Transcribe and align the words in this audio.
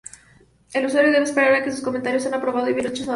El 0.73 0.87
usuario 0.87 1.11
debe 1.11 1.25
esperar 1.25 1.53
a 1.53 1.63
que 1.63 1.71
su 1.71 1.83
comentario 1.83 2.19
sea 2.19 2.35
aprobado 2.35 2.65
o 2.65 2.73
bien 2.73 2.85
rechazado. 2.87 3.09